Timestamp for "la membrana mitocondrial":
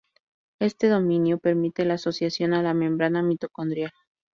2.63-3.91